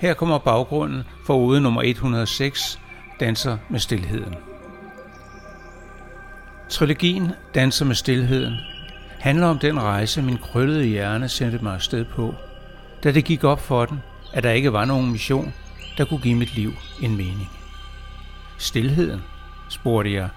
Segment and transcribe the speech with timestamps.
[0.00, 2.80] Her kommer baggrunden for ude nummer 106,
[3.20, 4.34] Danser med stilheden.
[6.68, 8.54] Trilogien Danser med stilheden
[9.18, 12.34] handler om den rejse, min krøllede hjerne sendte mig afsted på,
[13.04, 14.02] da det gik op for den,
[14.32, 15.54] at der ikke var nogen mission,
[15.98, 17.50] der kunne give mit liv en mening.
[18.58, 19.22] Stilheden,
[19.68, 20.28] spurgte jeg,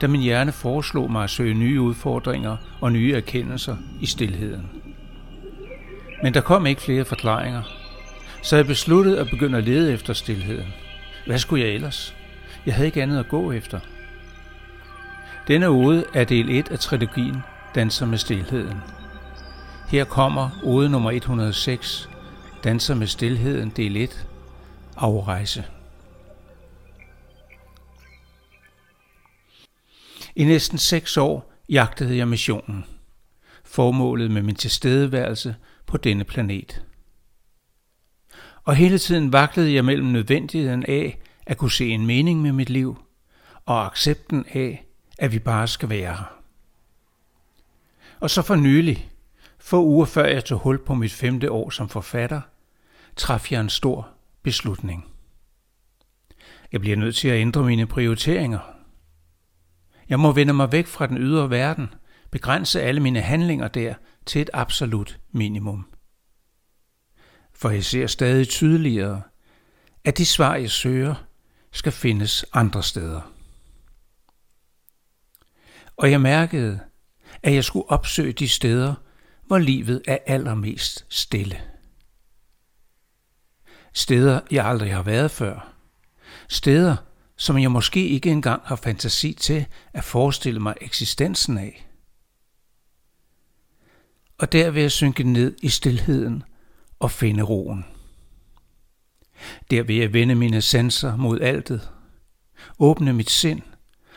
[0.00, 4.70] da min hjerne foreslog mig at søge nye udfordringer og nye erkendelser i stilheden.
[6.22, 7.62] Men der kom ikke flere forklaringer,
[8.42, 10.74] så jeg besluttede at begynde at lede efter stilheden.
[11.26, 12.14] Hvad skulle jeg ellers?
[12.66, 13.80] Jeg havde ikke andet at gå efter.
[15.48, 17.36] Denne ode er del 1 af trilogien
[17.74, 18.80] Danser med stilheden.
[19.88, 22.08] Her kommer ode nummer 106,
[22.64, 24.26] Danser med stilheden del 1,
[24.96, 25.64] Afrejse.
[30.36, 32.84] I næsten seks år jagtede jeg missionen.
[33.64, 35.56] Formålet med min tilstedeværelse
[35.86, 36.84] på denne planet.
[38.64, 42.70] Og hele tiden vaklede jeg mellem nødvendigheden af at kunne se en mening med mit
[42.70, 42.98] liv,
[43.66, 44.86] og accepten af,
[45.18, 46.42] at vi bare skal være her.
[48.20, 49.10] Og så for nylig,
[49.58, 52.40] få uger før jeg tog hul på mit femte år som forfatter,
[53.16, 54.08] traf jeg en stor
[54.42, 55.04] beslutning.
[56.72, 58.75] Jeg bliver nødt til at ændre mine prioriteringer.
[60.08, 61.88] Jeg må vende mig væk fra den ydre verden,
[62.30, 63.94] begrænse alle mine handlinger der
[64.26, 65.86] til et absolut minimum.
[67.52, 69.22] For jeg ser stadig tydeligere,
[70.04, 71.14] at de svar, jeg søger,
[71.72, 73.32] skal findes andre steder.
[75.96, 76.80] Og jeg mærkede,
[77.42, 78.94] at jeg skulle opsøge de steder,
[79.46, 81.60] hvor livet er allermest stille.
[83.92, 85.72] Steder, jeg aldrig har været før.
[86.48, 86.96] Steder,
[87.36, 91.86] som jeg måske ikke engang har fantasi til at forestille mig eksistensen af.
[94.38, 96.42] Og der vil jeg synke ned i stilheden
[96.98, 97.84] og finde roen.
[99.70, 101.90] Der vil jeg vende mine sanser mod altet,
[102.78, 103.62] åbne mit sind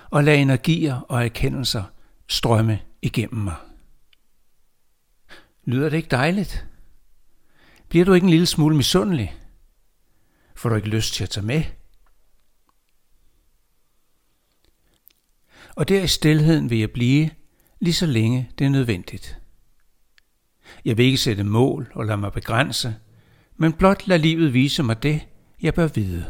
[0.10, 1.84] og lade energier og erkendelser
[2.28, 3.56] strømme igennem mig.
[5.66, 6.66] Lyder det ikke dejligt?
[7.90, 9.36] Bliver du ikke en lille smule misundelig?
[10.56, 11.64] Får du ikke lyst til at tage med?
[15.80, 17.30] Og der i stilheden vil jeg blive,
[17.80, 19.40] lige så længe det er nødvendigt.
[20.86, 22.96] Jeg vil ikke sætte mål og lade mig begrænse,
[23.58, 25.28] men blot lad livet vise mig det,
[25.62, 26.26] jeg bør vide.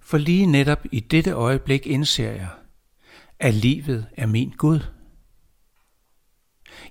[0.00, 2.48] For lige netop i dette øjeblik indser jeg,
[3.38, 4.80] at livet er min Gud.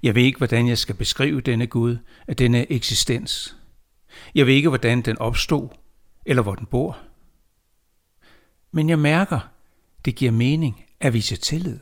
[0.03, 1.97] Jeg ved ikke, hvordan jeg skal beskrive denne Gud,
[2.27, 3.57] af denne eksistens.
[4.35, 5.69] Jeg ved ikke, hvordan den opstod,
[6.25, 6.97] eller hvor den bor.
[8.71, 9.51] Men jeg mærker,
[10.05, 11.79] det giver mening at vise tillid.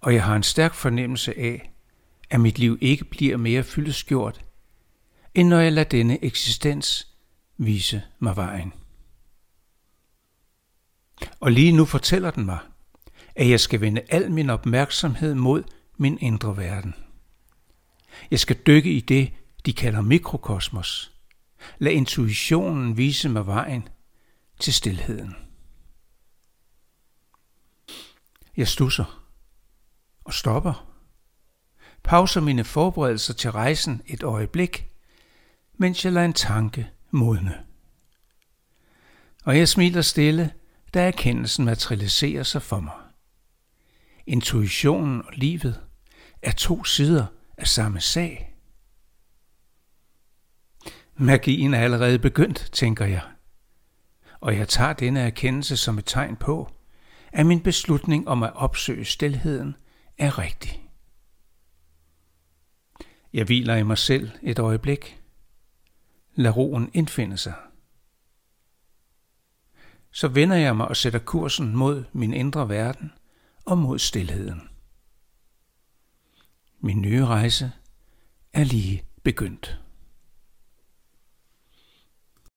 [0.00, 1.72] Og jeg har en stærk fornemmelse af,
[2.30, 4.44] at mit liv ikke bliver mere fyldesgjort,
[5.34, 7.08] end når jeg lader denne eksistens
[7.58, 8.72] vise mig vejen.
[11.40, 12.58] Og lige nu fortæller den mig,
[13.34, 15.62] at jeg skal vende al min opmærksomhed mod
[15.96, 16.94] min indre verden.
[18.30, 19.32] Jeg skal dykke i det,
[19.66, 21.12] de kalder mikrokosmos.
[21.78, 23.88] Lad intuitionen vise mig vejen
[24.60, 25.36] til stilheden.
[28.56, 29.28] Jeg stusser
[30.24, 30.88] og stopper.
[32.02, 34.88] Pauser mine forberedelser til rejsen et øjeblik,
[35.74, 37.64] mens jeg lader en tanke modne.
[39.44, 40.52] Og jeg smiler stille,
[40.94, 42.94] da erkendelsen materialiserer sig for mig.
[44.26, 45.80] Intuitionen og livet
[46.42, 47.26] er to sider
[47.58, 48.54] af samme sag.
[51.16, 53.22] Magien er allerede begyndt, tænker jeg.
[54.40, 56.70] Og jeg tager denne erkendelse som et tegn på,
[57.32, 59.76] at min beslutning om at opsøge stilheden
[60.18, 60.90] er rigtig.
[63.32, 65.22] Jeg hviler i mig selv et øjeblik.
[66.34, 67.54] Lad roen indfinde sig.
[70.10, 73.12] Så vender jeg mig og sætter kursen mod min indre verden
[73.64, 74.68] og mod stilheden.
[76.80, 77.72] Min nye rejse
[78.52, 79.81] er lige begyndt.